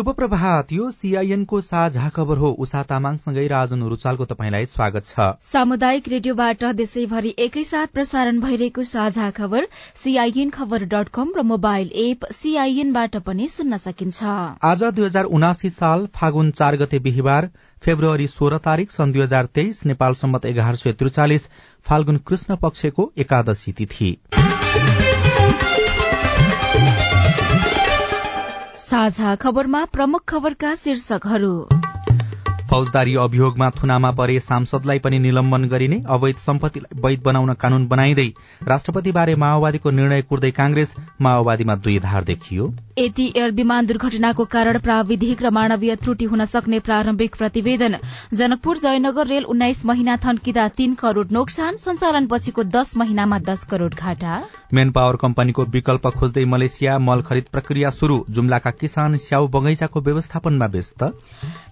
[0.00, 6.08] शुभ प्रभात। यो सीआईएनको साझा खबर हो। उषा तामाङसँगै राजन रुचालको तपाईँलाई स्वागत छ। सामुदायिक
[6.08, 13.16] रेडियोबाट देशैभरि एकैसाथ प्रसारण भइरहेको साझा खबर सीआईएन खबर डट कम र मोबाइल एप सीआईएनबाट
[13.26, 14.22] पनि सुन्न सकिन्छ।
[14.64, 17.50] आज दुई हजार उनासी साल फागुन चार गते बिहिबार
[17.82, 21.48] फेब्रुअरी सोह्र तारीक सन् दुई हजार तेइस नेपाल सम्मत एघार सय त्रिचालिस
[21.86, 24.16] फाल्गुन कृष्ण पक्षको एकादशी तिथि।
[28.90, 31.52] साझा खबरमा प्रमुख खबरका शीर्षकहरू।
[32.70, 38.28] फौजदारी अभियोगमा थुनामा परे सांसदलाई पनि निलम्बन गरिने अवैध सम्पत्तिलाई वैध बनाउन कानून बनाइँदै
[38.68, 42.66] राष्ट्रपतिबारे माओवादीको निर्णय कुर्दै कांग्रेस माओवादीमा दुई धार देखियो।
[43.00, 47.96] एटी एयर विमान दुर्घटनाको कारण प्राविधिक र मानवीय त्रुटि हुन सक्ने प्रारम्भिक प्रतिवेदन।
[48.34, 53.92] जनकपुर जयनगर रेल उन्नाइस महिना थन्किँदा तीन करोड़ नोक्सान सञ्चालन पछिको दश महिनामा दश करोड़
[53.94, 54.40] घाटा।
[54.74, 60.66] मेन पावर कम्पनीको विकल्प खोज्दै मलेसिया मल खरिद प्रक्रिया शुरू जुम्लाका किसान स्याउ बगैँचाको व्यवस्थापनमा
[60.68, 61.02] व्यस्त।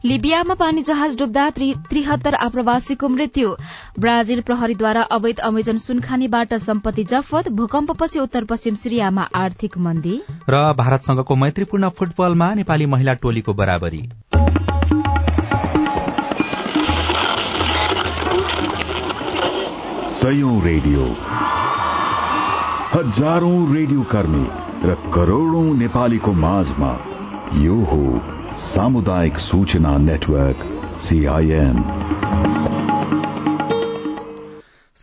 [0.04, 3.54] लिबियामा पानी जहाज डुब्दा त्रिहत्तर आप्रवासीको मृत्यु।
[3.98, 10.16] ब्राजिल प्रहरीद्वारा अवैध अमेजन सुनखानीबाट सम्पत्ति जफत भूकम्पपछि उत्तर पश्चिम सिरियामा आर्थिक मन्दी।
[10.48, 10.62] र
[11.18, 14.02] भारतसँगको मैत्रीपूर्ण फुटबलमा नेपाली महिला टोलीको बराबरी
[20.18, 21.04] सयौं रेडियो
[22.94, 24.46] हजारौं रेडियो कर्मी
[24.84, 26.92] र करोड़ौं नेपालीको माझमा
[27.66, 28.02] यो हो
[28.70, 30.66] सामुदायिक सूचना नेटवर्क
[31.00, 31.76] CIN.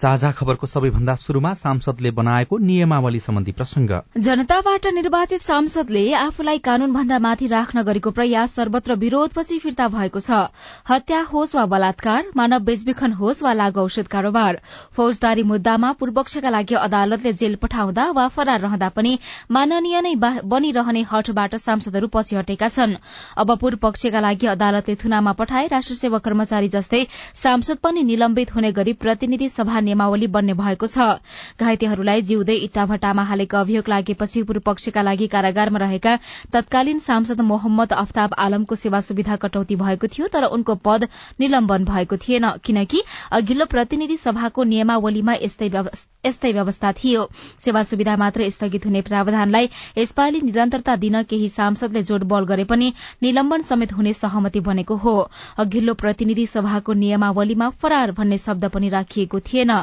[0.06, 3.90] साझा खबरको सबैभन्दा शुरूमा सांसदले बनाएको नियमावली सम्बन्धी प्रसंग।
[4.22, 10.46] जनताबाट निर्वाचित सांसदले आफूलाई कानून भन्दा माथि राख्न गरेको प्रयास सर्वत्र विरोधपछि फिर्ता भएको छ।
[10.86, 14.60] हत्या होस् वा बलात्कार मानव बेचबिखन होस् वा लागू औषध कारोबार
[14.94, 19.18] फौजदारी मुद्दामा पूर्वपक्षका लागि अदालतले जेल पठाउँदा वा फरार रहँदा पनि
[19.50, 20.14] माननीय नै
[20.46, 22.96] बनिरहने हठबाट सांसदहरू पछि हटेका छन्।
[23.42, 27.04] अब पूर्वपक्षका लागि अदालतले थुनामा पठाए राष्ट्रसेवा कर्मचारी जस्तै
[27.42, 31.24] सांसद पनि निलम्बित हुने गरी प्रतिनिधि सभा नियमावली बन्ने भएको छ।
[31.56, 36.16] घाइतेहरूलाई जिउँदै इट्टा भट्टामा हालेका अभियोग लागेपछि पूर्वपक्षका लागि कारागारमा रहेका
[36.52, 41.08] तत्कालीन सांसद मोहम्मद अफ्ताब आलमको सेवा सुविधा कटौती भएको थियो तर उनको पद
[41.40, 47.28] निलम्बन भएको थिएन। किनकि अघिल्लो प्रतिनिधि सभाको नियमावलीमा यस्तै व्यवस्था थियो।
[47.60, 52.92] सेवा सुविधा मात्र स्थगित हुने प्रावधानलाई यसपालि निरन्तरता दिन केही सांसदले जोडबल गरे पनि
[53.24, 55.16] निलम्बन समेत हुने सहमति बनेको हो।
[55.60, 59.75] अघिल्लो प्रतिनिधि सभाको नियमावलीमा फरार भन्ने शब्द पनि राखिएको थिएन।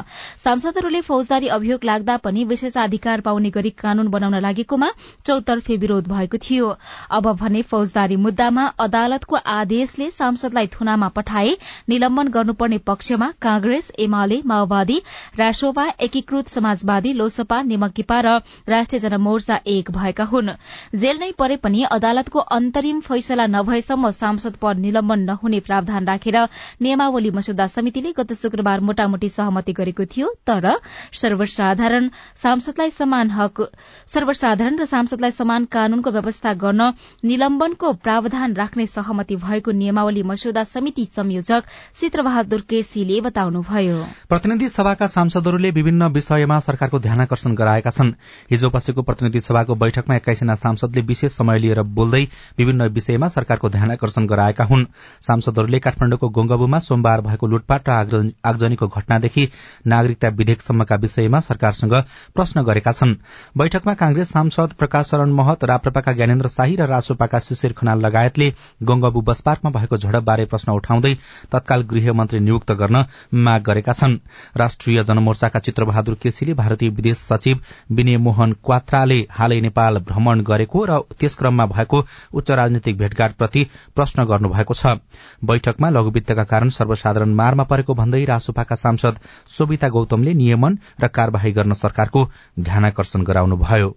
[0.43, 4.89] सांसदहरूले फौजदारी अभियोग लाग्दा पनि विशेषाधिकार पाउने गरी कानून बनाउन लागेकोमा
[5.25, 6.67] चौतर्फे विरोध भएको थियो।
[7.11, 11.55] अब भने फौजदारी मुद्दामा अदालतको आदेशले सांसदलाई थुनामा पठाए
[11.89, 15.01] निलम्बन गर्नुपर्ने पक्षमा कांग्रेस एमाले माओवादी
[15.39, 18.37] रासोपा एकीकृत समाजवादी लोसपा निमकिपा र
[18.69, 20.49] राष्ट्रिय जनमोर्चा एक भएका हुन्।
[20.95, 26.37] जेल नै परे पनि अदालतको अन्तरिम फैसला नभएसम्म सांसद पद निलम्बन नहुने प्रावधान राखेर
[26.81, 30.65] नियमावली मस्यौदा समितिले गत शुक्रबार मोटामोटी सहमति गरेको थियो तर
[31.13, 33.61] सर्वसाधारण सांसदलाई समान हक
[34.07, 36.81] सर्वसाधारण र सांसदलाई समान कानूनको व्यवस्था गर्न
[37.23, 41.63] निलम्बनको प्रावधान राख्ने सहमति भएको नियमावली मस्यौदा समिति संयोजक
[41.95, 43.97] चित्रबहादुर केसीले बताउनुभयो।
[44.29, 48.11] प्रतिनिधि सभाका सांसदहरूले विभिन्न विषयमा सरकारको ध्यानकर्षण गराएका छन्।
[48.51, 52.23] हिजो बसेको प्रतिनिधि सभाको बैठकमा एक्काइसजना सांसदले विशेष समय लिएर बोल्दै
[52.57, 54.85] विभिन्न विषयमा सरकारको ध्यानकर्षण गराएका हुन्।
[55.21, 59.49] सांसदहरूले काठमाण्डुको गोंगबुमा सोमबार भएको लुटपाट र आगजनीको घटनादेखि
[59.85, 61.93] नागरिकता विधेयकसम्मका विषयमा सरकारसँग
[62.35, 63.15] प्रश्न गरेका छन्।
[63.57, 68.49] बैठकमा कांग्रेस सांसद प्रकाश शरण महत राप्रपाका ज्ञानेन्द्र शाही र रासोपाका सुशीर खनाल लगायतले
[68.83, 71.13] गंगबु बस पार्कमा भएको झडपबारे प्रश्न उठाउँदै
[71.51, 73.03] तत्काल गृहमन्त्री नियुक्त गर्न
[73.35, 74.17] माग गरेका छन्।
[74.57, 77.59] राष्ट्रिय जनमोर्चाका चित्रबहादुर केसीले भारतीय विदेश सचिव
[77.91, 82.03] विनय मोहन क्वात्राले हालै नेपाल भ्रमण गरेको र त्यस क्रममा भएको
[82.33, 84.97] उच्च राजनीतिक भेटघाटप्रति प्रश्न गर्नुभएको छ।
[85.43, 89.19] बैठकमा लघुवित्तका कारण सर्वसाधारण मारमा परेको भन्दै रासोपाका सांसद
[89.63, 92.29] सोभिता गौतमले नियमन र कार्यवाही गर्न सरकारको
[92.59, 93.93] ध्यानकर्षण गराउनुभयो।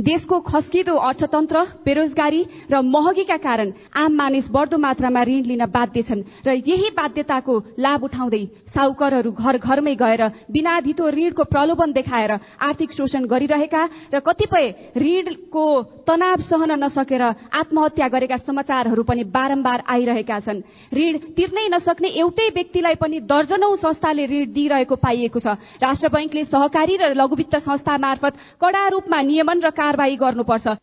[0.00, 2.40] देशको खस्किदो अर्थतन्त्र बेरोजगारी
[2.70, 8.04] र महँगीका कारण आम मानिस बढ्दो मात्रामा ऋण लिन बाध्य छन् र यही बाध्यताको लाभ
[8.04, 8.40] उठाउँदै
[8.74, 13.82] साउकरहरू घर घरमै गएर बिना धितो ऋणको प्रलोभन देखाएर आर्थिक शोषण गरिरहेका
[14.14, 15.66] र कतिपय ऋणको
[16.08, 20.62] तनाव सहन नसकेर आत्महत्या गरेका समाचारहरू पनि बारम्बार आइरहेका छन्।
[20.92, 25.46] ऋण तिर्नै नसक्ने एउटै व्यक्तिलाई पनि दर्जनौ संस्थाले ऋण दिइरहेको पाइएको छ।
[25.84, 30.76] राष्ट्र बैंकले सहकारी र लघुवित्त संस्था मार्फत कड़ा रूपमा नियमन र कारवाही गर्नुपर्छ।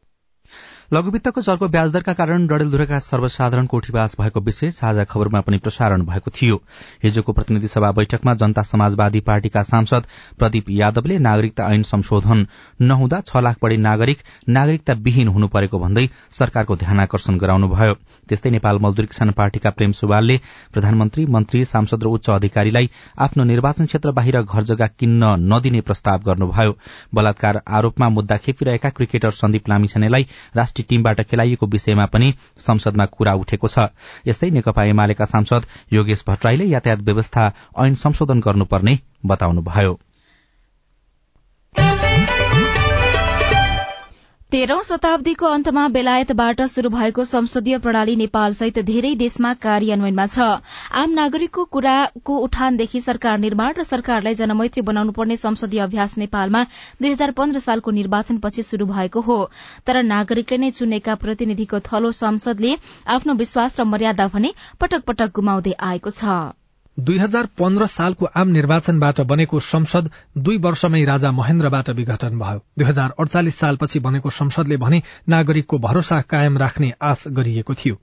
[0.93, 6.55] लघुवित्तको चर्को ब्याजदरका कारण डडेलधुराका सर्वसाधारण कोठीवास भएको विषय साझा खबरमा पनि प्रसारण भएको थियो।
[7.03, 10.03] हिजोको प्रतिनिधि सभा बैठकमा जनता समाजवादी पार्टीका सांसद
[10.39, 12.45] प्रदीप यादवले नागरिकता ऐन संशोधन
[12.81, 17.93] नहुँदा छ लाख बढ़ी नागरिक नागरिकता विहीन हुनु परेको भन्दै सरकारको ध्यान आकर्षण गराउनुभयो।
[18.29, 20.39] त्यस्तै नेपाल मजदूर किसान पार्टीका प्रेम सुवालले
[20.73, 22.89] प्रधानमन्त्री मन्त्री सांसद र उच्च अधिकारीलाई
[23.19, 26.75] आफ्नो निर्वाचन क्षेत्र बाहिर घर जग्गा किन्न नदिने प्रस्ताव गर्नुभयो।
[27.13, 33.67] बलात्कार आरोपमा मुद्दा खेपिरहेका क्रिकेटर सन्दीप लामिछानेलाई राष्ट्रिय टीमबाट खेलाइएको विषयमा पनि संसदमा कुरा उठेको
[33.67, 33.87] छ।
[34.27, 39.99] यस्तै नेकपा एमालेका सांसद योगेश भट्टराईले यातायात व्यवस्था ऐन संशोधन गर्नुपर्ने बताउनुभयो।
[44.51, 50.47] तेह्रौं शताब्दीको अन्तमा बेलायतबाट शुरू भएको संसदीय प्रणाली नेपाल सहित धेरै देशमा कार्यान्वयनमा छ।
[51.01, 57.11] आम नागरिकको कुराको उठानदेखि सरकार निर्माण र सरकारलाई जनमैत्री बनाउनु पर्ने संसदीय अभ्यास नेपालमा दुई
[57.11, 59.39] हजार पन्ध्र सालको निर्वाचनपछि शुरू भएको हो।
[59.85, 62.77] तर नागरिकले नै चुनेका प्रतिनिधिको थलो संसदले
[63.17, 66.57] आफ्नो विश्वास र मर्यादा भने पटक पटक गुमाउँदै आएको छ।
[66.99, 72.87] दुई हजार पन्ध्र सालको आम निर्वाचनबाट बनेको संसद दुई वर्षमै राजा महेन्द्रबाट विघटन भयो। दुई
[72.87, 77.95] हजार अडचालिस सालपछि बनेको संसदले भने नागरिकको भरोसा कायम राख्ने आश गरिएको थियो।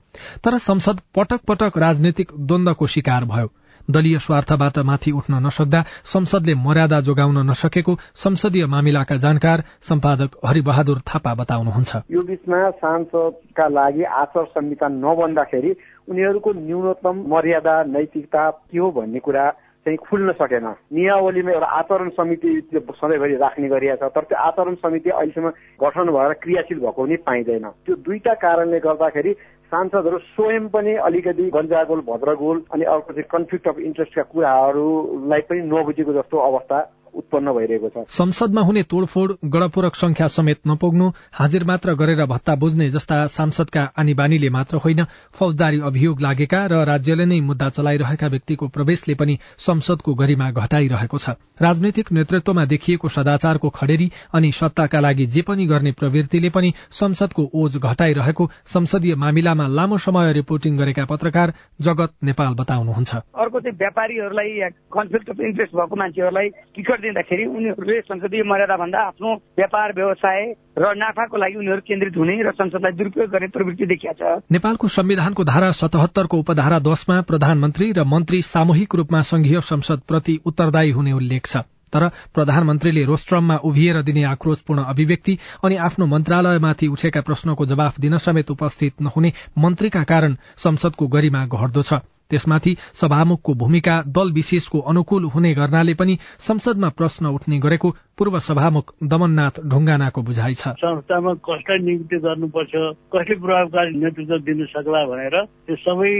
[0.43, 3.51] तर संसद पटक पटक राजनैतिक द्वन्दको शिकार भयो।
[3.91, 11.33] दलीय स्वार्थबाट माथि उठ्न नसक्दा संसदले मर्यादा जोगाउन नसकेको संसदीय मामिलाका जानकार सम्पादक हरिबहादुर थापा
[11.33, 15.71] बताउनुहुन्छ। यो बीचमा सांसदका लागि आचार संहिता नबन्दाखेरि
[16.07, 19.49] उनीहरूको न्यूनतम मर्यादा नैतिकता के हो भन्ने कुरा
[19.85, 25.09] चाहिँ खुल्न सकेन। नियावलीमा एउटा आचरण समिति सधैँभरि राख्ने गरिएको छ तर त्यो आचरण समिति
[25.09, 25.49] अहिलेसम्म
[25.79, 29.31] गठन भएर क्रियाशील भएको पनि पाइँदैन। त्यो दुईटा कारणले गर्दाखेरि
[29.67, 36.13] सांसदहरू स्वयं पनि अलिकति गन्जागोल भद्रगोल अनि अर्को चाहिँ कन्फ्लिक्ट अफ इन्ट्रेस्टका कुराहरूलाई पनि नबुझेको
[36.13, 36.85] जस्तो अवस्था
[37.17, 42.89] उत्पन्न भइरहेको छ। संसदमा हुने तोडफोड गणपूरक संख्या समेत नपुग्नु हाजिर मात्र गरेर भत्ता बुझ्ने
[42.89, 45.03] जस्ता सांसदका आनी बानीले मात्र होइन
[45.33, 51.29] फौजदारी अभियोग लागेका र राज्यले नै मुद्दा चलाइरहेका व्यक्तिको प्रवेशले पनि संसदको गरिमा घटाइरहेको छ।
[51.57, 57.77] राजनैतिक नेतृत्वमा देखिएको सदाचारको खडेरी अनि सत्ताका लागि जे पनि गर्ने प्रवृत्तिले पनि संसदको ओज
[57.79, 59.15] घटाइरहेको संसदीय
[59.57, 64.49] मामिलामा लामो समय रिपोर्टिङ गरेका पत्रकार जगत नेपाल बताउनुहुन्छ। अर्को चाहिँ व्यापारीहरूलाई
[64.93, 70.41] कन्फ्लिक्ट अफ इन्ट्रेस्ट भएको मान्छेहरूलाई टिकट दिँदाखेरि उनीहरूले संसदीय मर्यादा भन्दा आफ्नो व्यापार व्यवसाय
[70.77, 74.21] र नाफाको लागि उनीहरू केन्द्रित हुने र संसदलाई दुरूपयोग गर्ने प्रवृत्ति देखिया छ।
[74.51, 80.91] नेपालको संविधानको धारा सतहत्तरको उपधारा दशमा प्रधानमन्त्री र मन्त्री सामूहिक रूपमा संघीय संसद प्रति उत्तरदायी
[80.91, 87.65] हुने उल्लेख छ। तर प्रधानमन्त्रीले रोस्ट्रममा उभिएर दिने आक्रोशपूर्ण अभिव्यक्ति अनि आफ्नो मन्त्रालयमाथि उठेका प्रश्नको
[87.65, 94.31] जवाफ दिन समेत उपस्थित नहुने मन्त्रीका कारण संसदको गरिमा घट्दो छ। त्यसमाथि सभामुखको भूमिका दल
[94.33, 100.73] विशेषको अनुकूल हुने गर्नाले पनि संसदमा प्रश्न उठ्ने गरेको पूर्व सभामुख दमननाथ ढुङ्गानाको बुझाइ छ।
[100.81, 102.73] संस्थामा कसलाई नियुक्ति गर्नुपर्छ
[103.13, 105.35] कसले प्रभावकारी नेतृत्व दिन सक्ला भनेर
[105.67, 106.11] त्यो सबै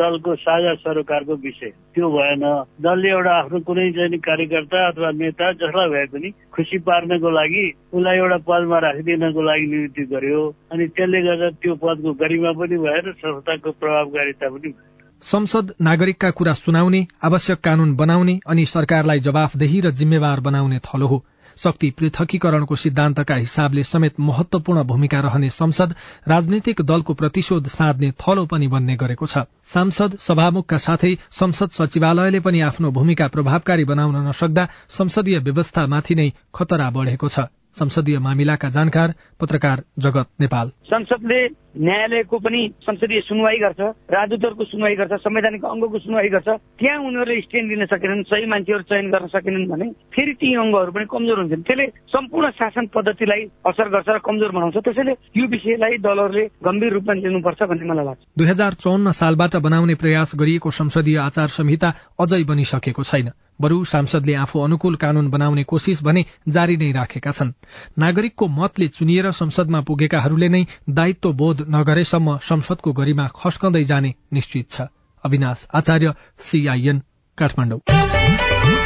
[0.00, 2.44] दलको साझा सरोकारको विषय। त्यो भएन।
[2.82, 8.16] दलले एउटा आफ्नो कुनै चाहिँ कार्यकर्ता अथवा नेता जसलाई भए पनि खुसी पार्नको लागि उसलाई
[8.16, 13.70] एउटा पदमा राखिदिनको लागि नियुक्ति गर्यो अनि त्यसले गर्दा त्यो पदको गरिमा पनि भएर संस्थाको
[13.80, 20.40] प्रभावकारिता पनि भयो। संसद नागरिकका कुरा सुनाउने आवश्यक कानून बनाउने अनि सरकारलाई जवाफदेही र जिम्मेवार
[20.40, 21.24] बनाउने थलो हो।
[21.56, 25.94] शक्ति पृथकीकरणको सिद्धान्तका हिसाबले समेत महत्वपूर्ण भूमिका रहने संसद
[26.28, 32.60] राजनैतिक दलको प्रतिशोध साध्ने थलो पनि बन्ने गरेको छ। सांसद सभामुखका साथै संसद सचिवालयले पनि
[32.60, 39.82] आफ्नो भूमिका प्रभावकारी बनाउन नसक्दा संसदीय व्यवस्थामाथि नै खतरा बढ़ेको छ। संसदीय मामिलाका जानकार पत्रकार
[39.98, 41.40] जगत नेपाल। संसदले
[41.76, 43.80] न्यायालयको पनि संसदीय सुनवाई गर्छ
[44.16, 46.48] राजदूतहरूको सुनवाई गर्छ संवैधानिक अङ्गको सुनवाई गर्छ।
[46.80, 51.04] त्यहाँ उनीहरूले स्ट्यान्ड दिन सकेनन् सही मान्छेहरू चयन गर्न सकेनन् भने फेरि ती अङ्गहरू पनि
[51.04, 56.44] कमजोर हुन्छन्। त्यसले सम्पूर्ण शासन पद्धतिलाई असर गर्छ र कमजोर बनाउँछ। त्यसैले यो विषयलाई दलहरूले
[56.64, 61.48] गम्भीर रूपमा लिनुपर्छ भन्ने मलाई लाग्छ। दुई हजार चौन्न सालबाट बनाउने प्रयास गरिएको संसदीय आचार
[61.60, 61.88] संहिता
[62.20, 63.28] अझै बनिसकेको छैन।
[63.60, 67.52] बरु सांसदले आफू अनुकूल कानून बनाउने कोशिश भने जारी नै राखेका छन्।
[67.98, 74.80] नागरिकको मतले चुनिएर संसदमा पुगेकाहरूले नै दायित्व बोध नगरेसम्म संसदको गरिमा खस्कँदै जाने निश्चित छ।
[75.24, 77.02] अविनाश आचार्य सीआईएन
[77.38, 78.85] काठमाडौँ।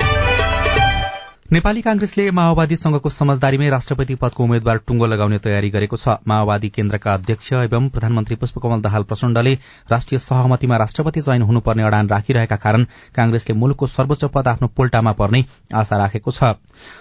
[1.50, 7.52] नेपाली कांग्रेसले माओवादीसँगको समझदारीमै राष्ट्रपति पदको उम्मेद्वार टुङ्गो लगाउने तयारी गरेको छ। माओवादी केन्द्रका अध्यक्ष
[7.52, 9.54] एवं प्रधानमन्त्री पुष्पकमल दाहाल प्रचण्डले
[9.90, 12.84] राष्ट्रिय सहमतिमा राष्ट्रपति चयन हुनुपर्ने अडान राखिरहेका कारण
[13.16, 16.54] कांग्रेसले मुलुकको सर्वोच्च पद आफ्नो पोल्टामा पर्ने आशा राखेको छ।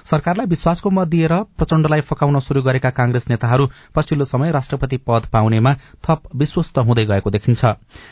[0.09, 5.75] सरकारलाई विश्वासको मत दिएर प्रचण्डलाई फकाउन शुरू गरेका कांग्रेस नेताहरू पछिल्लो समय राष्ट्रपति पद पाउनेमा
[6.09, 7.65] थप विश्वस्त हुँदै गएको देखिन्छ।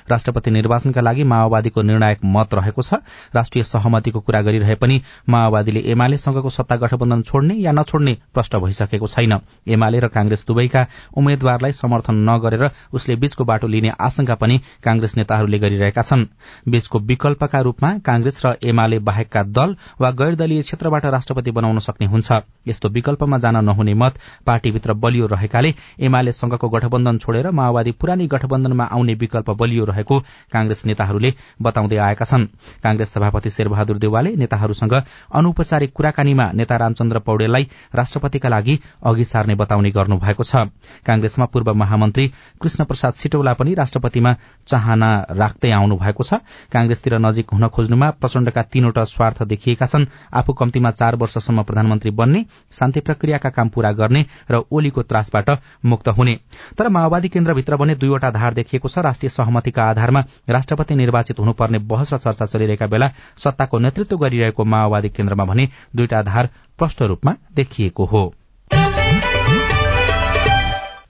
[0.05, 3.01] राष्ट्रपति निर्वाचनका लागि माओवादीको निर्णायक मत रहेको छ।
[3.33, 9.07] राष्ट्रिय सहमतिको कुरा गरिरहे पनि माओवादीले एमाले सँगको सत्ता गठबन्धन छोड्ने या नछोड्ने प्रश्न भइसकेको
[9.07, 9.33] छैन।
[9.67, 10.85] एमाले र कांग्रेस दुवैका
[11.17, 16.25] उम्मेद्वारलाई समर्थन नगरेर उसले बीचको बाटो लिने आशंका पनि कांग्रेस नेताहरूले गरिरहेका छन्।
[16.67, 22.07] बीचको विकल्पका रूपमा कांग्रेस र एमाले बाहेकका दल वा गैर दलीय क्षेत्रबाट राष्ट्रपति बनाउन सक्ने
[22.07, 22.31] हुन्छ।
[22.67, 28.83] यस्तो विकल्पमा जान नहुने मत पार्टीभित्र बलियो रहेकाले एमाले सँगको गठबन्धन छोडेर माओवादी पुरानी गठबन्धनमा
[28.91, 30.19] आउने विकल्प बलियो रहेको
[30.53, 32.45] कांग्रेस नेताहरूले बताउँदै आएका छन्।
[32.83, 39.89] कांग्रेस सभापति शेरबहादुर देवालले नेताहरूसँग अनौपचारिक कुराकानीमा नेता रामचन्द्र पौडेललाई राष्ट्रपतिका लागि अघि सार्ने बताउने
[39.91, 40.65] गर्नु भएको छ।
[41.05, 42.27] कांग्रेसमा पूर्व महामन्त्री
[42.61, 44.33] कृष्ण प्रसाद सिटौला पनि राष्ट्रपतिमा
[44.67, 46.41] चाहना राख्दै आउनु भएको छ।
[46.73, 52.45] कांग्रेसतिर नजिक हुन खोज्नुमा प्रचण्डका तीनवटा स्वार्थ देखिएका छन्। आफू कम्तीमा चार वर्षसम्म प्रधानमन्त्री बन्ने
[52.73, 55.49] शान्ति प्रक्रियाका काम पूरा गर्ने र ओलीको त्रासबाट
[55.85, 56.37] मुक्त हुने।
[56.77, 62.13] तर माओवादी केन्द्रभित्र भने दुईवटा धार देखिएको छ। राष्ट्रिय सहमतिका आधारमा राष्ट्रपति निर्वाचित हुनुपर्ने बहस
[62.13, 65.67] र चर्चा चलिरहेका बेला सत्ताको नेतृत्व गरिरहेको माओवादी केन्द्रमा भने
[66.07, 66.49] दुईटा धार
[66.79, 68.33] प्रष्ट रूपमा देखिएको हो।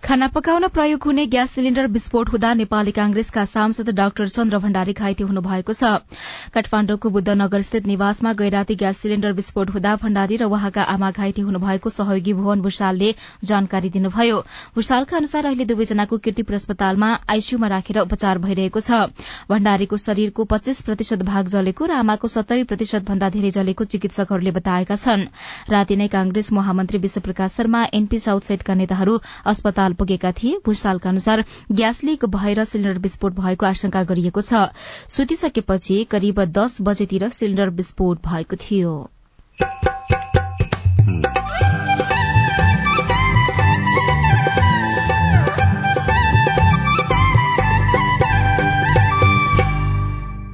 [0.07, 5.23] खाना पकाउन प्रयोग हुने ग्यास सिलिण्डर विस्फोट हुँदा नेपाली कांग्रेसका सांसद डाक्टर चन्द्र भण्डारी घाइते
[5.23, 5.83] हुनुभएको छ।
[6.55, 11.89] काठमाण्डुको बुद्धनगर स्थित निवासमा गैराती ग्यास सिलिण्डर विस्फोट हुँदा भण्डारी र उहाँका आमा घाइते हुनुभएको
[11.91, 13.11] सहयोगी भुवन भूषालले
[13.43, 14.37] जानकारी दिनुभयो।
[14.75, 19.11] भूषालका अनुसार अहिले दुवैजनाको किर्तिपुर अस्पतालमा आईसीयूमा राखेर उपचार भइरहेको छ।
[19.51, 24.95] भण्डारीको शरीरको पच्चीस प्रतिशत भाग जलेको र आमाको सत्तरी प्रतिशत भन्दा धेरै जलेको चिकित्सकहरूले बताएका
[24.95, 25.27] छन्।
[25.67, 31.43] राति नै कांग्रेस महामन्त्री विश्वप्रकाश शर्मा एनपी साउथ सहितका नेताहरू अस्पताल पुगेका थिए। भूषालका अनुसार
[31.71, 34.65] ग्यास लिक भएर सिलिण्डर विस्फोट भएको आशंका गरिएको छ।
[35.09, 38.95] सुतिसकेपछि करिब दस बजेतिर सिलिण्डर विस्फोट भएको थियो।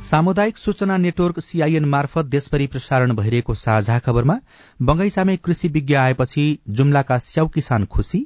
[0.04, 4.36] सामुदायिक सूचना नेटवर्क सीआईएन मार्फत देशभरि प्रसारण भइरहेको साझा खबरमा
[4.82, 8.20] बंगैचामै कृषि विज्ञ आएपछि जुम्लाका स्याउ किसान खुशी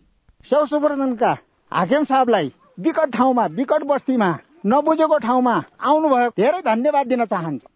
[0.49, 1.29] स्याउ सुप्रजनका
[1.71, 4.29] हाकिम साहबलाई विकट ठाउँमा विकट बस्तीमा
[4.65, 7.67] नबुझेको ठाउँमा आउनुभयो। धेरै धन्यवाद दिन चाहन्छु।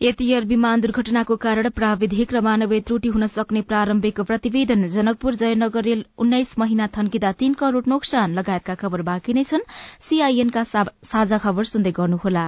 [0.00, 6.04] एयर विमान दुर्घटनाको कारण प्राविधिक र मानवीय त्रुटि हुन सक्ने प्रारम्भिक प्रतिवेदन जनकपुर जयनगर रेल
[6.18, 9.68] उन्नाइस महिना थन्किँदा तीन करोड़ नोक्सान लगायतका खबर बाँकी नै छन्।
[10.02, 12.46] सीआईएनका साझा खबर सुन्दै गर्नुहोला।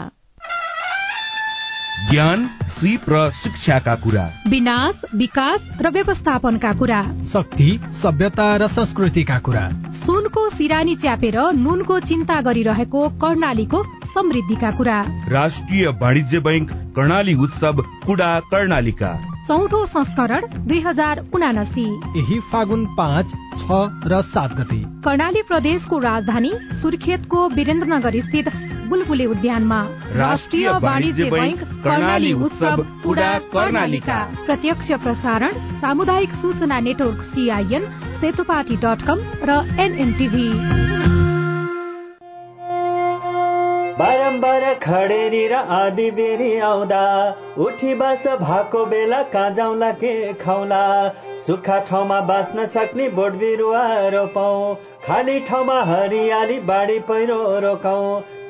[2.11, 9.71] ज्ञान सिप र शिक्षाका कुरा। विनाश विकास र व्यवस्थापनका कुरा। शक्ति सभ्यता र संस्कृतिका कुरा।
[9.93, 13.83] सुनको सिरानी च्यापेर नुनको चिन्ता गरिरहेको कर्णालीको
[14.15, 21.85] समृद्धिका कुरा। राष्ट्रिय वाणिज्य बैंक कर्णाली उत्सव कुडा कर्णालीका। चौथो संस्करण दुई हजार उनासी।
[22.17, 23.77] यही फागुन पाँच छ
[24.11, 26.51] र सात गते। कर्णाली प्रदेशको राजधानी
[26.81, 28.49] सुर्खेतको वीरेन्द्रनगर स्थित
[28.89, 29.81] बुलबुले उद्यानमा।
[30.15, 37.87] राष्ट्रिय वाणिज्य बैंक कर्णाली उत्सव कुडा कर्णालीका। प्रत्यक्ष प्रसारण सामुदायिक सूचना network CIN
[38.21, 40.49] Setopati dot com र एनएनटिभी
[44.37, 47.05] बारम्बार खडेरी र आदि बेरी आउँदा
[47.57, 50.83] उठी बास भएको बेला कहाँ जाउँला के खाउला
[51.47, 54.77] सुक्खा ठाउँमा बाँच्न सक्ने बोट बिरुवा रोपौँ
[55.07, 58.21] खाली ठाउँमा हरियाली बाढी पहिरो रोकाउँ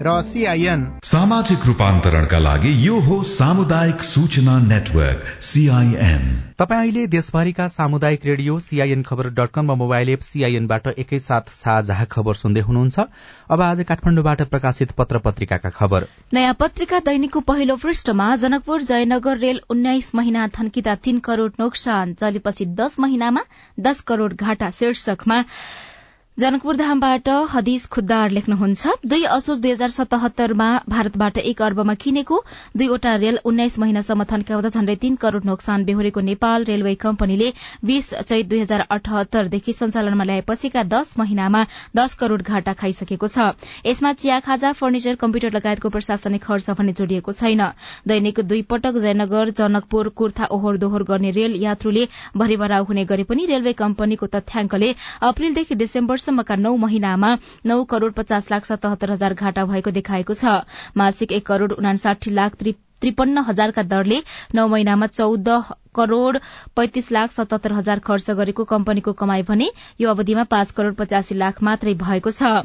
[0.00, 6.22] र सीआईएन सामाजिक रूपान्तरणका लागि यो हो सामुदायिक सूचना नेटवर्क सीआईएन
[6.58, 12.04] तपाईँ अहिले देशभरिका सामुदायिक radio CIN Khabar dot com वा मोबाइल एप सीआईएनबाट एकैसाथ साझा
[12.04, 12.98] खबर सुन्दै हुनुहुन्छ।
[13.50, 19.60] अब आज काठमाडौँबाट प्रकाशित पत्र पत्रिकाका खबर। नयाँ पत्रिका दैनिकको पहिलो पृष्ठमा जनकपुर जयनगर रेल
[19.70, 23.44] उन्नाइस महिना थन्किँदा तीन करोड़ नोक्सान चलेपछि दश महिनामा
[23.80, 25.42] दश करोड़ घाटा शीर्षकमा
[26.38, 32.38] जनकपुर धामबाट हदिस खुद्दार लेख्नुहुन्छ। दुई असोज दुई हजार सतहत्तरमा भारतबाट एक अर्बमा किनेको
[32.76, 37.50] दुईवटा रेल उन्नाइस महिनासम्म थन्क्याउँदा झण्डै तीन करोड़ नोक्सान बेहोरेको नेपाल रेलवे कम्पनीले
[37.84, 41.62] बीस चैत दुई हजार अठहत्तरदेखि सञ्चालनमा ल्याएपछिका दश महिनामा
[42.00, 43.52] दश करोड़ घाटा खाइसकेको छ।
[43.86, 47.62] यसमा चिया खाजा फर्निचर कम्प्युटर लगायतको प्रशासनिक खर्च भने जोडिएको छैन।
[48.08, 52.08] दैनिक दुई पटक जयनगर जनकपुर कुर्था ओहोर दोहोर गर्ने रेल यात्रुले
[52.38, 57.30] भरिभराउ हुने गरे पनि रेलवे कम्पनीको तथ्याङ्कले अप्रेलदेखि डिसेम्बर सम्मका नौ महिनामा
[57.66, 60.56] नौ करोड़ पचास लाख सतहत्तर हजार घाटा भएको देखाएको छ।
[60.96, 62.62] मासिक एक करोड़ उनासाठी लाख
[63.02, 64.22] त्रिपन्न हजारका दरले
[64.54, 65.48] नौ महिनामा चौध
[65.94, 66.38] करोड़
[66.76, 69.68] पैंतिस लाख सतहत्तर हजार खर्च गरेको कम्पनीको कमाई भने
[70.00, 72.64] यो अवधिमा पाँच करोड़ पचासी लाख मात्रै भएको छ।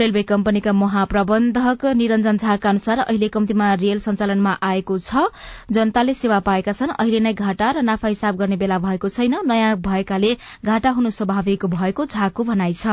[0.00, 5.26] रेलवे कम्पनीका महाप्रबन्धक निरञ्जन झाका अनुसार अहिले कम्तीमा रेल सञ्चालनमा आएको छ।
[5.72, 9.76] जनताले सेवा पाएका छन्। अहिले नै घाटा र नाफा हिसाब गर्ने बेला भएको छैन। नयाँ
[9.80, 12.84] भएकाले घाटा हुनु स्वाभाविक भएको झाको भनाइ छ।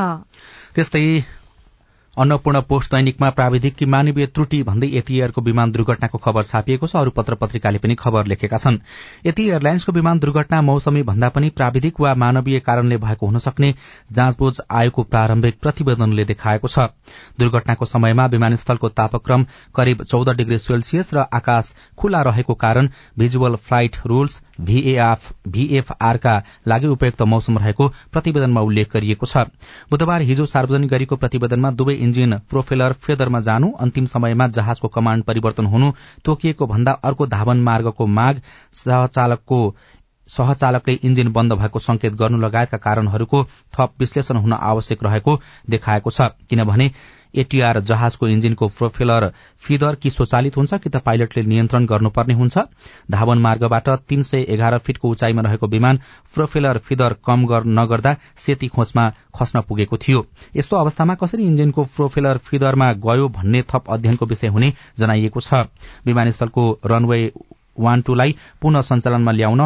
[2.18, 7.12] अन्नपूर्ण पोस्ट दैनिकमा प्राविधिककी मानवीय त्रुटि भन्दै यति एयरको विमान दुर्घटनाको खबर छापिएको छ। अरू
[7.12, 8.78] पत्र पत्रिकाले पनि खबर लेखेका छन्।
[9.26, 13.74] यति एयरलाइन्सको विमान दुर्घटना मौसमी भन्दा पनि प्राविधिक वा मानवीय कारणले भएको हुन सक्ने
[14.12, 16.88] जाँचबुझ आयोगको प्रारम्भिक प्रतिवेदनले देखाएको छ।
[17.40, 19.46] दुर्घटनाको समयमा विमानस्थलको तापक्रम
[19.76, 26.36] करिब चौध डिग्री सेल्सियस र आकाश खुल्ला रहेको कारण भिजुअल फ्लाइट रूल्स भीएफआरका
[26.68, 29.38] लागि उपयुक्त मौसम रहेको प्रतिवेदनमा उल्लेख गरिएको छ।
[29.92, 35.66] बुधबार हिजो सार्वजनिक गरेको प्रतिवेदनमा दुवै इन्जिन प्रोफेलर फेदरमा जानु अन्तिम समयमा जहाजको कमाण्ड परिवर्तन
[35.66, 35.92] हुनु
[36.26, 38.42] तोकिएको भन्दा अर्को धावन मार्गको माग
[38.74, 39.60] सहचालकको
[40.30, 45.40] सहचालकले इन्जिन बन्द भएको संकेत गर्नु लगायतका कारणहरूको थप विश्लेषण हुन आवश्यक रहेको
[45.70, 46.92] देखाएको छ। किनभने
[47.36, 49.32] एटीआर जहाजको इन्जिनको प्रोफेलर
[49.64, 52.58] फिदर कि स्वचालित हुन्छ कि त पाइलटले नियन्त्रण गर्नुपर्ने हुन्छ।
[53.12, 56.00] धावन मार्गबाट तीन सय एघार फिटको उचाइमा रहेको विमान
[56.34, 57.46] प्रोफेलर फिदर कम
[57.80, 63.84] नगर्दा सेती खोजमा खस्न पुगेको थियो। यस्तो अवस्थामा कसरी इन्जिनको प्रोफेलर फिदरमा गयो भन्ने थप
[63.90, 65.68] अध्ययनको विषय हुने जनाइएको छ।
[66.06, 67.20] विमानस्थलको रनवे
[67.80, 69.62] वान टूलाई पुनः सञ्चालनमा ल्याउन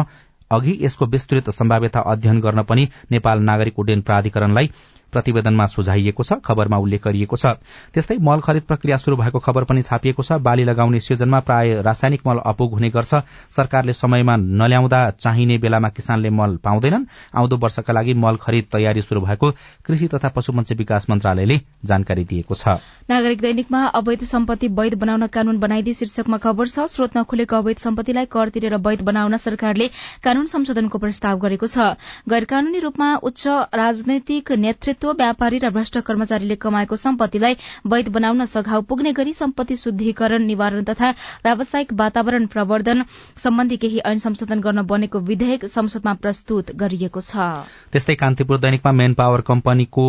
[0.50, 4.70] अघि यसको विस्तृत सम्भाव्यता अध्ययन गर्न पनि नेपाल नागरिक उड्डयन प्राधिकरणलाई
[5.12, 7.58] प्रतिवेदनमा सुझाइएको छ खबरमा उल्लेख गरिएको छ।
[7.94, 12.26] त्यस्तै मल खरिद प्रक्रिया शुरू भएको खबर पनि छापिएको छ। बाली लगाउने सिजनमा प्राय रासायनिक
[12.26, 18.14] मल अपुग हुने गर्छ। सरकारले समयमा नल्याउँदा चाहिने बेलामा किसानले मल पाउँदैनन्। आउँदो वर्षका लागि
[18.16, 19.50] मल खरिद तयारी शुरू भएको
[19.86, 22.78] कृषि तथा पशुपन्छी विकास मन्त्रालयले जानकारी दिएको छ।
[23.10, 28.26] नागरिक दैनिकमा अवैध सम्पत्ति वैध बनाउन कानून बनाइदिए शीर्षकमा खबर छ। स्रोत नखुलेको अवैध सम्पत्तिलाई
[28.26, 29.86] कर तिरेर वैध बनाउन सरकारले
[30.22, 31.96] कानून संशोधनको प्रस्ताव गरेको छ।
[32.28, 37.54] गैर कानूनी रूपमा उच्च राजनैतिक नेतृत्व नेतृत्व व्यापारी र भ्रष्ट कर्मचारीले कमाएको सम्पत्तिलाई
[37.86, 41.10] वैध बनाउन सघाउ पुग्ने गरी सम्पत्ति शुद्धिकरण निवारण तथा
[41.40, 43.04] व्यावसायिक वातावरण प्रवर्धन
[43.36, 49.14] सम्बन्धी केही ऐन संशोधन गर्न बनेको विधेयक संसदमा प्रस्तुत गरिएको छ। त्यस्तै कान्तिपुर दैनिकमा मेन
[49.16, 50.04] पावर कम्पनीको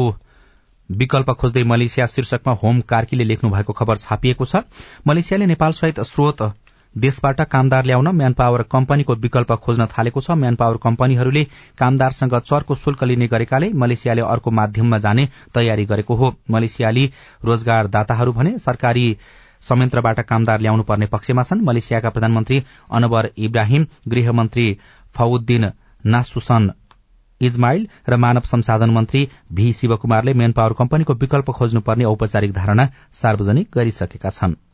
[0.89, 4.67] विकल्प खोज्दै मलेसिया शीर्षकमा होम कार्कीले लेख्नु भएको खबर छापिएको छ।
[5.08, 6.41] मलेसियाले नेपाल सहित स्रोत
[6.95, 11.43] देशबाट कामदार ल्याउन म्यान पावर कम्पनीको विकल्प खोज्न थालेको छ। म्यान पावर कम्पनीहरूले
[11.80, 17.06] कामदारसँग चर्को शुल्क लिने गरेकाले मलेसियाले अर्को माध्यममा जाने तयारी गरेको हो। मलेसियाली
[17.43, 19.06] रोजगारदाताहरू भने सरकारी
[19.63, 24.67] संयन्त्रबाट कामदार ल्याउनु पर्ने पक्षमा छन्। मलेसियाका प्रधानमन्त्री अनवर इब्राहिम गृहमन्त्री
[25.15, 25.71] फौद्दिन
[26.06, 26.71] नासुसन
[27.41, 33.69] इजमाइल र मानव संसाधन मन्त्री भी शिवकुमारले मेन पावर कम्पनीको विकल्प खोज्नुपर्ने औपचारिक धारणा सार्वजनिक
[33.75, 34.71] गरिसकेका छनृ।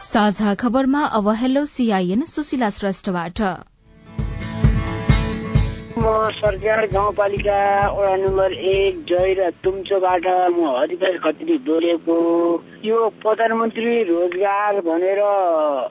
[0.00, 3.40] साझा खबरमा अब हेलो सीआईएन सुशीला श्रेष्ठबाट।
[6.00, 7.60] म सरकार गाउँपालिका
[7.92, 12.16] वडा नम्बर एक जय र तुम्चोबाट म हरिदास खत्री बोलेको।
[12.84, 15.20] यो प्रधानमन्त्री रोजगार भनेर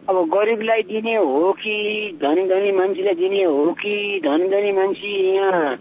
[0.09, 1.77] अब गरिबलाई दिने हो कि
[2.17, 3.95] धनी धनी मान्छेलाई दिने हो कि
[4.25, 5.73] धनी धनी मान्छे यहाँ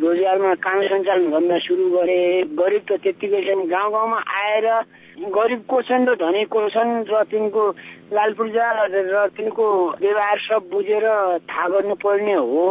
[0.00, 2.20] रोजगारमा काम सञ्चालन गर्न सुरु गरे?
[2.56, 4.66] गरिब त त्यत्तिकै छन् गाउँ गाउँमा आएर
[5.14, 7.70] गरिब को छन् र धनी को छन् र तिनको
[8.12, 9.66] लाल पूर्जा र तिनको
[10.00, 11.04] व्यवहार सब बुझेर
[11.50, 12.64] थाहा गर्नुपर्ने हो।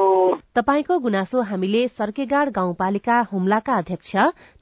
[0.55, 4.15] तपाईँको गुनासो हामीले सर्केगाड गाउँपालिका हुम्लाका अध्यक्ष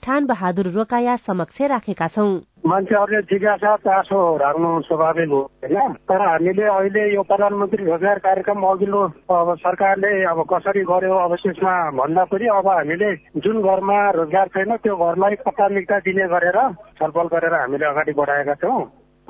[0.03, 2.31] ठान बहादुर रोकाया समक्ष राखेका छौं।
[2.65, 5.93] मान्छेहरूले जिज्ञासा चासो राख्नु स्वाभाविक हो होइन?
[6.07, 9.01] तर हामीले अहिले यो प्रधानमन्त्री रोजगार कार्यक्रम अघिल्लो
[9.33, 13.11] अब सरकारले अब कसरी गर्यो अवशेषमा भन्दा पनि अब हामीले
[13.43, 16.59] जुन घरमा रोजगार छैन त्यो घरलाई प्राथमिकता दिने गरेर
[16.97, 18.81] छलफल गरेर हामीले अगाडि बढाएका छौँ।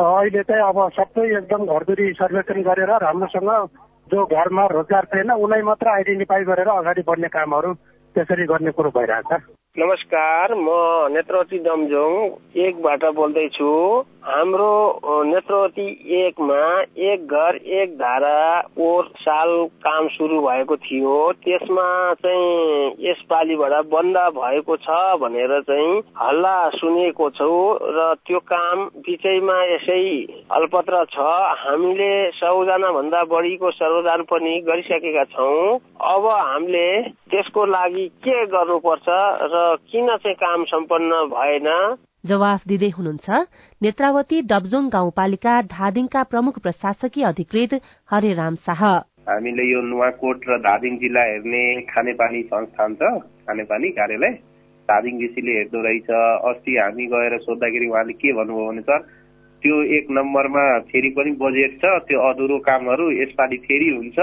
[0.01, 3.49] अहिले चाहिँ अब सबै एकदम घरधुरी सर्वेक्षण गरेर राम्रोसँग
[4.11, 7.73] जो घरमा रोजगार छैन उसलाई मात्र आइडेन्टिफाई गरेर अगाडि बढ्ने कामहरू
[8.15, 9.31] त्यसरी गर्ने कुरो भइरहेछ
[9.77, 10.69] नमस्कार म
[11.13, 12.11] नेत्रवती दमजोङ
[12.59, 13.69] एकबाट बोल्दैछु।
[14.23, 16.57] हाम्रो नेत्रवती एकमा
[17.05, 19.49] एक घर एक धारा पोहोर साल
[19.81, 21.88] काम सुरु भएको थियो। त्यसमा
[22.21, 27.49] चाहिँ यसपालिबाट बन्द भएको छ भनेर चाहिँ हल्ला सुनेको छौ
[27.97, 30.05] र त्यो काम बिचैमा यसै
[30.60, 31.25] अल्पत्र छ।
[31.63, 35.79] हामीले सौजना भन्दा बढीको सर्वदान पनि गरिसकेका छौँ।
[36.13, 36.88] अब हामीले
[37.34, 39.10] त्यसको लागि के गर्नुपर्छ
[39.55, 41.69] र किन चाहिँ काम सम्पन्न भएन?
[42.23, 43.27] जवाफ दिँदै हुनुहुन्छ
[43.81, 47.73] नेत्रावती डबजोङ गाउँपालिका धादिङका प्रमुख प्रशासकीय अधिकृत
[48.12, 48.84] हरेराम शाह।
[49.29, 53.10] हामीले यो नुवाकोट र धादिङ जिल्ला हेर्ने खानेपानी संस्थान छ
[53.47, 54.34] खानेपानी कार्यालय।
[54.89, 56.10] धादिङ डिसीले हेर्दो रहेछ
[56.49, 58.99] अस्ति हामी गएर सोद्धाखेरि उहाँले के भन्नुभयो भने सर
[59.62, 64.17] त्यो एक नम्बरमा फेरि पनि बजेट छ त्यो अधुरो कामहरू यसपालि फेरि हुन्छ।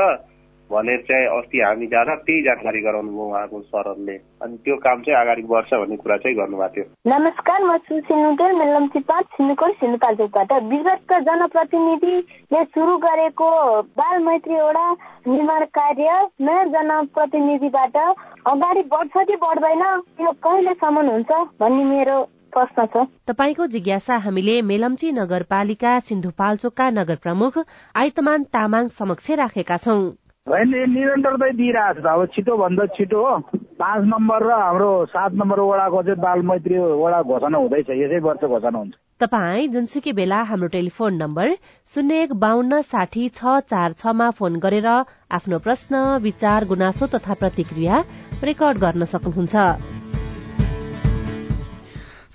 [0.71, 5.21] भनेर चाहिँ अस्ति हामी जाँदा त्यही जानकारी गराउनु भयो उहाँको सरहरूले अनि त्यो काम चाहिँ
[5.21, 11.19] अगाडि बढ्छ भन्ने कुरा चाहिँ गर्नुभएको थियो। नमस्कार म सुसिनुदेल मेलम्ची पाँच सिन्नुकोट सिन्धुपाल्चोकबाट विगतका
[11.29, 13.49] जनप्रतिनिधिले सुरु गरेको
[13.97, 14.87] बाल मैत्री वडा
[15.29, 19.85] निर्माण कार्य नयाँ जनप्रतिनिधिबाट अगाडि बढ्छ कि बढ्दैन
[20.21, 22.21] यो कहिलेसम्म हुन्छ भन्ने मेरो
[22.53, 27.59] प्रश्न छ। तपाईँको जिज्ञासा हामीले मेलम्ची नगरपालिका सिन्धुपाल्चोकका नगर प्रमुख
[27.97, 30.01] आइतमान तामाङ समक्ष राखेका छौं।
[30.49, 33.35] होइन निरन्तरतै दिइरहेको छ अब छिटोभन्दा छिटो हो।
[33.81, 38.45] पाँच नम्बर र हाम्रो सात नम्बर वडाको चाहिँ बाल मैत्री वडा घोषणा हुँदैछ। यसै वर्ष
[38.49, 41.49] घोषणा हुन्छ। तपाईँ जुनसुकै बेला हाम्रो टेलिफोन नम्बर
[41.93, 47.95] शून्य एक बान्न साठी छ चार छमा फोन गरेर आफ्नो प्रश्न विचार गुनासो तथा प्रतिक्रिया
[48.41, 50.08] रेकर्ड गर्न सक्नुहुन्छ।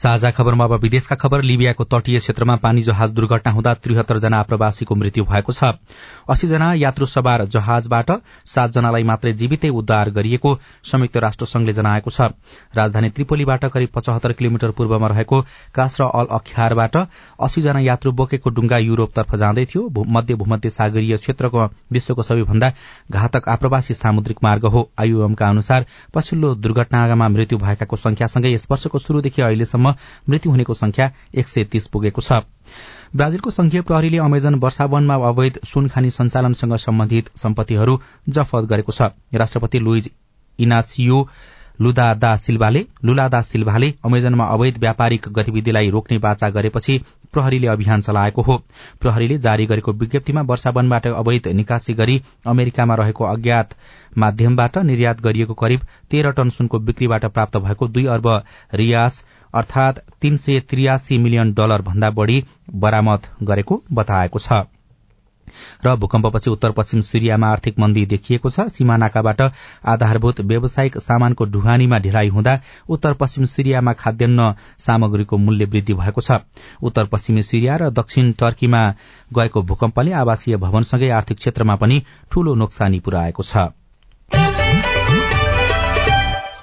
[0.03, 4.95] साझा खबरमा अब विदेशका खबर। लिबियाको तटीय क्षेत्रमा पानी जहाज दुर्घटना हुँदा त्रिहत्तर जना आप्रवासीको
[4.95, 5.63] मृत्यु भएको छ।
[6.27, 8.11] अस्सी जना यात्रु सवार जहाजबाट
[8.45, 10.51] सातजनालाई मात्रै जीवितै उद्धार गरिएको
[10.83, 12.27] संयुक्त राष्ट्र संघले जनाएको छ।
[12.75, 15.41] राजधानी त्रिपोलीबाट करिब पचहत्तर किलोमिटर पूर्वमा रहेको
[15.75, 16.97] कास्र अल अख्यारबाट
[17.39, 22.71] अस्सी जना यात्रु बोकेको डुङ्गा युरोपतर्फ जाँदै थियो। मध्य भूमध्य सागरीय क्षेत्रको विश्वको सबैभन्दा
[23.13, 29.41] घातक आप्रवासी सामुद्रिक मार्ग हो। आईओएमका अनुसार पछिल्लो दुर्घटनामा मृत्यु भएकाको संख्यासँगै यस वर्षको शुरूदेखि
[29.41, 29.91] अहिलेसम्म
[30.29, 32.41] मृत्यु हुनेको संख्या एक सय तीस पुगेको छ।
[33.15, 40.11] ब्राजिलको संघीय प्रहरीले अमेजन वर्षावनमा अवैध सुनखानी सञ्चालनसँग सम्बन्धित सम्पत्तिहरू जफत गरेको छ। राष्ट्रपति लुइज
[40.59, 41.27] इनासियो
[41.81, 46.97] लुदा दा सिल्भाले लुला दा सिल्भाले अमेजनमा अवैध व्यापारिक गतिविधिलाई रोक्ने बाचा गरेपछि
[47.33, 48.57] प्रहरीले अभियान चलाएको हो।
[49.01, 53.73] प्रहरीले जारी गरेको विज्ञप्तिमा वर्षावनबाट अवैध निकासी गरी अमेरिकामा रहेको अज्ञात
[54.17, 58.27] माध्यमबाट निर्यात गरिएको करिब तेह्र टन सुनको बिक्रीबाट प्राप्त भएको दुई अर्ब
[58.73, 59.23] रियास
[59.53, 62.43] अर्थात तीन सय त्रियासी मिलियन डलर भन्दा बढ़ी
[62.75, 64.63] बरामद गरेको बताएको छ।
[65.85, 69.41] र भूकम्पपछि उत्तर पश्चिम सिरियामा आर्थिक मन्दी देखिएको छ। सीमानाकाबाट
[69.85, 76.39] आधारभूत व्यावसायिक सामानको ढुवानीमा ढिलाइ हुँदा उत्तर पश्चिम सिरियामा खाद्यान्न सामग्रीको मूल्य वृद्धि भएको छ।
[76.81, 78.81] उत्तर पश्चिमी सिरिया र दक्षिण टर्कीमा
[79.33, 83.69] गएको भूकम्पले आवासीय भवनसँगै आर्थिक क्षेत्रमा पनि ठूलो नोक्सानी पुर्याएको छ।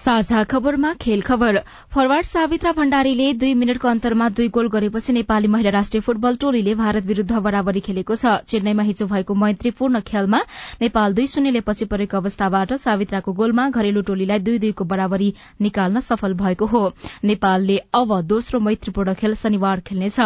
[0.00, 6.00] साझा खबरमा खेल फरवार्ड सावित्रा भण्डारीले दुई मिनटको अन्तरमा दुई गोल गरेपछि नेपाली महिला राष्ट्रिय
[6.00, 10.40] फुटबल टोलीले भारत विरूद्ध बराबरी खेलेको छ। चेन्नईमा हिजो भएको मैत्रीपूर्ण खेलमा
[10.80, 15.28] नेपाल दुई शून्यले पछि परेको अवस्थाबाट सावित्राको गोलमा घरेलु टोलीलाई दुई दुईको बराबरी
[15.60, 16.82] निकाल्न सफल भएको हो।
[17.24, 20.18] नेपालले अब दोस्रो मैत्रीपूर्ण खेल शनिबार खेल्नेछ।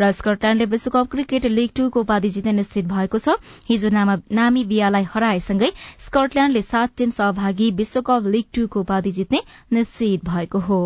[0.00, 3.36] र स्कटल्याण्डले विश्वकप क्रिकेट लीग टूको उपाधि जित्ने निश्चित भएको छ।
[3.66, 5.72] हिजो नामी बियालाई हराएसँगै
[6.06, 9.40] स्कटल्याण्डले सात टीम सहभागी विश्वकप लीग टूको उपाधि जित्ने
[9.72, 10.80] निश्चित भएको हो।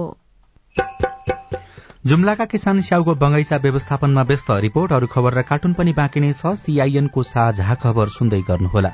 [2.06, 6.54] जुम्लाका किसान स्याउको बगैँचा व्यवस्थापनमा व्यस्त। रिपोर्ट अरू खबर र कार्टुन पनि बाँकी नै छ।
[6.56, 8.92] सीआईएनको साझा खबर सुन्दै गर्नुहोला।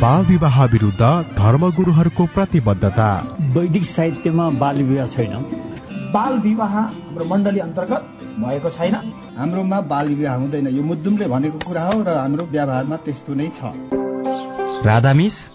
[0.00, 1.00] बाल विवाह विरूद्ध
[1.38, 3.08] धर्मगुरूहरूको प्रतिबद्धता।
[3.56, 5.32] वैदिक साहित्यमा बाल विवाह छैन।
[6.12, 8.02] बाल विवाह हाम्रो मण्डली अन्तर्गत
[8.38, 8.94] भएको छैन।
[9.38, 13.72] हाम्रोमा बाल विवाह हुँदैन। यो मुद्दुमले भनेको कुरा हो र हाम्रो व्यवहारमा त्यस्तो नै छ।
[14.86, 15.49] राधामिस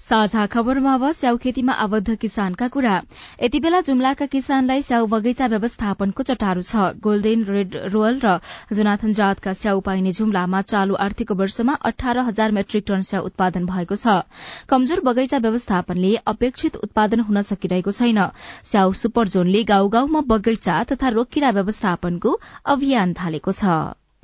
[0.00, 2.96] साझा खबरमा अब स्याउ खेतीमा आबद्ध किसानका कुरा।
[3.42, 8.36] यति बेला जुम्लाका किसानलाई स्याउ बगैँचा व्यवस्थापनको चटारो छ। गोल्डेन रेड रोयल र
[8.72, 13.96] जोनाथन जातका स्याउ पाइने जुम्लामा चालू आर्थिक वर्षमा अठार हजार मेट्रिक टन स्याउ उत्पादन भएको
[13.96, 14.20] छ।
[14.68, 18.20] कमजोर बगैँचा व्यवस्थापनले अपेक्षित उत्पादन हुन सकिरहेको छैन।
[18.64, 23.64] स्याउ सुपर जोनले गाउँ गाउँमा बगैँचा तथा रोकिरा व्यवस्थापनको अभियान थालेको छ।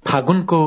[0.07, 0.61] फागुनको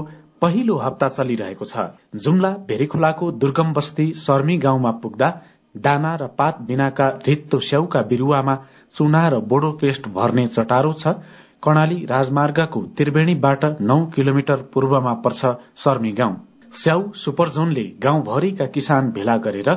[0.45, 1.83] पहिलो हप्ता चलिरहेको छ।
[2.21, 5.29] जुम्ला भेरीखोलाको दुर्गम बस्ती सर्मी गाउँमा पुग्दा
[5.75, 8.55] दाना र पात बिनाका रित्तो स्याउका बिरूवामा
[8.95, 11.15] चुना र बोडो पेस्ट भर्ने चटारो छ।
[11.63, 16.37] कर्णाली राजमार्गको त्रिवेणीबाट नौ किलोमिटर पूर्वमा पर्छ सर्मी गाउँ।
[16.73, 19.69] स्याउ सुपरजोनले गाउँभरिका किसान भेला गरेर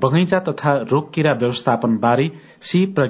[0.00, 2.30] बगैँचा तथा रोगकिरा व्यवस्थापन बारे
[2.64, 3.08] सिप र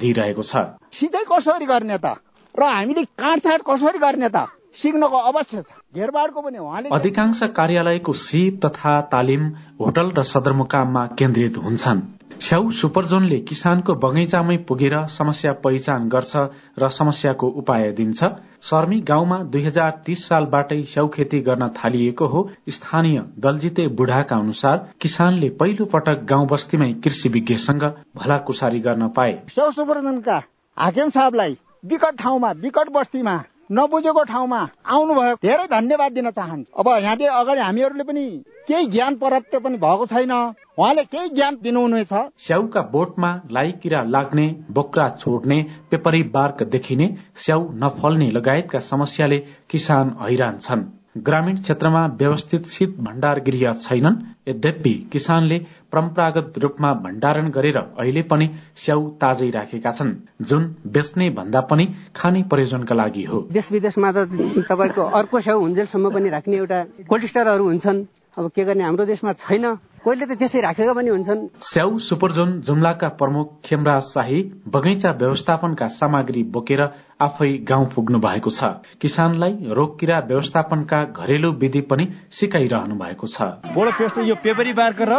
[0.00, 2.16] दिइरहेको छ। सिँचाइ कसरी गर्ने त?
[2.54, 4.48] र हामीले काटछाट कसरी गर्ने त?
[4.74, 9.46] सिक्नको अवश्य छ। घेरबाडको पनि उहाँले अधिकांश कार्यालयको सिप तथा तालिम
[9.80, 12.00] होटल र सदरमुकाममा केन्द्रित हुन्छन्।
[12.40, 16.36] स्याउ सुपरजोनले किसानको बगैँचामै पुगेर समस्या पहिचान गर्छ
[16.78, 18.24] र समस्याको उपाय दिन्छ।
[18.62, 24.84] सर्मी गाउँमा दुई हजार तीस सालबाटै स्याउ खेती गर्न थालिएको हो। स्थानीय दलजिते बुढाका अनुसार
[25.00, 27.84] किसानले पहिलो पटक गाउँ बस्तीमै कृषि विज्ञसँग
[28.16, 30.42] भलाकुसारी गर्न पाए। स्याउ सुपरजोनका
[30.76, 37.30] हाकिम साहबलाई विकट ठाउँमा विकट बस्तीमा नबुझेको ठाउँमा आउनुभयो। धेरै धन्यवाद दिन चाहन्छु। अब यहाँदेखि
[37.32, 38.24] अगाडि हामीहरूले पनि
[38.68, 40.32] केही ज्ञान प्राप्त पनि भएको छैन।
[40.78, 45.58] उहाँले केही ज्ञान दिनुहुनेछ। स्याउका बोटमा लाई किरा लाग्ने बोक्रा छोड्ने
[45.90, 49.38] पेपरी बार्क देखिने स्याउ नफल्ने लगायतका समस्याले
[49.70, 50.82] किसान हैरान छन्।
[51.16, 54.16] ग्रामीण क्षेत्रमा व्यवस्थित शीत भण्डार गृह छैनन्।
[54.48, 55.58] यद्यपि किसानले
[55.92, 62.42] परम्परागत रूपमा भण्डारण गरेर अहिले पनि स्याउ ताजै राखेका छन्। जुन बेच्ने भन्दा पनि खाने
[62.50, 64.26] प्रयोजनका लागि हो। देश विदेशमा त
[64.66, 68.04] तपाईँको अर्को स्याउ हुन्जेलसम्म पनि राख्ने एउटा कोल्ड स्टोरहरू हुन्छन्।
[68.36, 69.64] अब के गर्ने हाम्रो देशमा छैन।
[70.04, 76.42] कोहीले त त्यसै राखेका पनि हुन्छन्। स्याउ सुपरजोन जुम्लाका प्रमुख खेमराज शाही बगैँचा व्यवस्थापनका सामग्री
[76.50, 76.82] बोकेर
[77.24, 78.60] आफै गाउँ पुग्नु भएको छ।
[79.00, 83.38] किसानलाई रोगकिरा व्यवस्थापनका घरेलु विधि पनि सिकाइरहनु भएको छ।
[83.74, 85.12] बोडो पेस्ट यो पेपरी बार्क र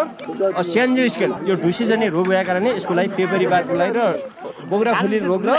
[0.64, 4.02] स्यान्जो स्केल यो ढुसी जने रोग भएको कारणले यसको लागि पेपरी बार्कको लागि र
[4.70, 5.52] बोग्रा खुली रोग र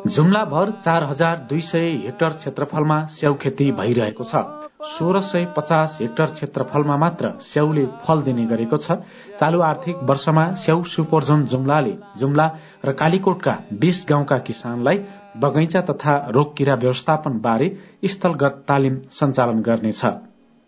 [0.08, 4.42] जुम्लाभर चार हजार दुई सय हेक्टर क्षेत्रफलमा स्याउ खेती भइरहेको छ।
[4.88, 8.92] सोह्र सय पचास हेक्टर क्षेत्रफलमा मात्र स्याउले फल दिने गरेको छ।
[9.40, 12.48] चालु आर्थिक वर्षमा स्याउ सुपरजोन जुम्लाले जुम्ला
[12.86, 14.98] र कालीकोटका बीस गाउँका किसानलाई
[15.38, 17.68] बगैँचा तथा रोग किरा व्यवस्थापन बारे
[18.06, 20.06] स्थलगत तालिम सञ्चालन गर्नेछ।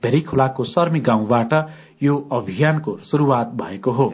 [0.04, 1.54] भेरी खोलाको सर्मी गाउँबाट
[2.04, 4.06] यो अभियानको शुरूआत भएको हो।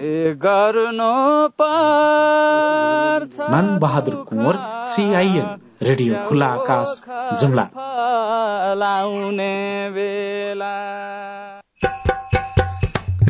[3.51, 4.55] मान बहादुर कुँवर
[4.87, 5.47] सिआइएन
[5.81, 7.01] रेडियो खुला आकाश
[7.41, 7.65] जुम्ला।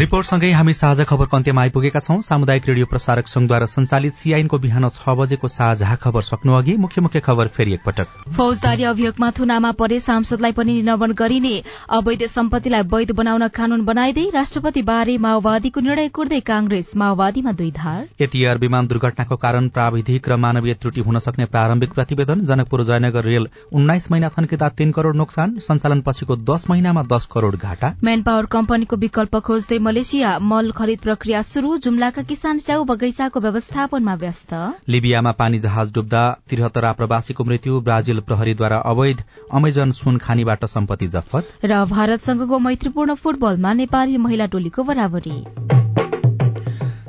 [0.10, 5.14] रिपोर्टसँगै हामी साझा खबरको अन्त्यमा आइपुगेका छौं। सामुदायिक रेडियो प्रसारक संघद्वारा संचालित सीआईनको बिहान छ
[5.18, 10.52] बजेको साझा खबर सक्नु अघि मुख्य मुख्य खबर फेरि एकपटक। फौजदारी अभियोगमा थुनामा परे सांसदलाई
[10.52, 11.52] पनि निलम्बन गरिने
[11.98, 18.02] अवैध सम्पत्तिलाई वैध बनाउन कानून बनाइदै राष्ट्रपति बारे माओवादीको निर्णय कुर्दै कांग्रेस माओवादीमा दुई धार।
[18.22, 23.48] एयर विमान दुर्घटनाको कारण प्राविधिक र मानवीय त्रुटि हुन सक्ने प्रारम्भिक प्रतिवेदन जनकपुर जयनगर रेल
[23.74, 28.52] उन्नाइस महिना थन्किँदा तीन करोड़ नोक्सान सञ्चालन पछिको दश महिनामा दश करोड़ घाटा। म्यान पावर
[28.58, 34.54] कम्पनीको विकल्प खोज्दै मलेसिया मल खरिद प्रक्रिया शुरू जुम्लाका किसान स्याउ बगैँचाको व्यवस्थापनमा व्यस्त।
[34.88, 41.52] लिबियामा पानी जहाज डुब्दा त्रिहत्तर आप्रवासीको मृत्यु ब्राजिल प्रहरीद्वारा अवैध अमेजन सुन खानीबाट सम्पत्ति जफत।
[41.66, 45.38] र भारतसँगको मैत्रीपूर्ण फुटबलमा नेपाली महिला टोलीको बराबरी।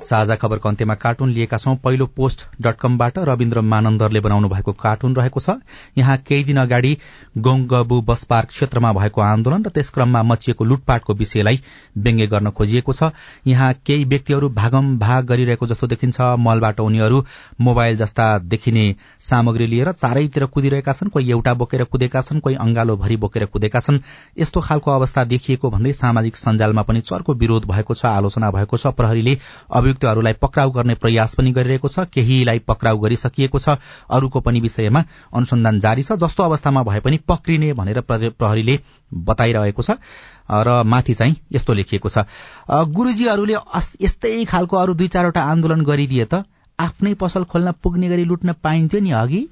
[0.02, 5.16] साझा खबरको अन्त्यमा कार्टुन लिएका छौं। पहिलो पोस्ट डट कमबाट रविन्द्र मानन्दरले बनाउनु भएको कार्टुन
[5.16, 5.56] रहेको छ।
[5.98, 6.96] यहाँ केही दिन अगाडि
[7.38, 11.60] गोङगबु बस पार्क क्षेत्रमा भएको आन्दोलन र त्यस क्रममा मचिएको लुटपाटको विषयलाई
[11.98, 13.10] व्यङ्ग्य गर्न खोजिएको छ।
[13.46, 17.24] यहाँ केही व्यक्तिहरू भागम भाग गरिरहेको जस्तो देखिन्छ। मलबाट उनीहरू
[17.60, 18.84] मोबाइल जस्ता देखिने
[19.20, 23.80] सामग्री लिएर चारैतिर कुदिरहेका छन्। कोही एउटा बोकेर कुदेका छन् कोही अंगालो भरि बोकेर कुदेका
[23.80, 24.00] छन्।
[24.38, 28.86] यस्तो खालको अवस्था देखिएको भन्दै सामाजिक सञ्जालमा पनि चर्को विरोध भएको छ आलोचना भएको छ।
[28.90, 29.38] प्रहरीले
[29.90, 33.76] अभियुक्तहरूलाई पक्राउ गर्ने प्रयास पनि गरिरहेको छ केहीलाई पक्राउ गरिसकिएको छ।
[34.09, 38.79] अरूको पनि विषयमा अनुसन्धान जारी छ जस्तो अवस्थामा भए पनि पक्रिने भनेर प्रहरीले
[39.12, 39.98] बताइरहेको छ
[40.48, 42.24] र माथि चाहिँ यस्तो लेखिएको छ।
[42.70, 43.57] गुरूजीहरूले
[44.00, 46.44] यस्तै खालको अरू दुई चारवटा आन्दोलन गरिदिए त
[46.79, 49.42] आफ्नै पसल खोल्न पुग्ने गरी लुट्न पाइन्थ्यो नि अघि?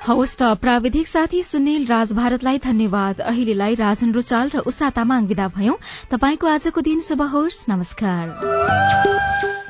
[0.00, 5.48] हवस् त प्राविधिक साथी सुनिल राज भारतलाई धन्यवाद। अहिलेलाई राजन रुचाल र उषा तामाङ विदा
[5.48, 5.76] भयौं।
[6.10, 8.24] तपाईँको आजको दिन शुभ होस्। नमस्कार।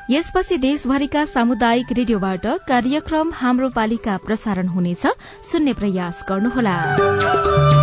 [0.09, 5.03] यसपछि देशभरिका सामुदायिक रेडियोबाट कार्यक्रम हाम्रो पालिका प्रसारण हुनेछ।
[5.43, 7.80] सुन्ने प्रयास गर्नुहोला।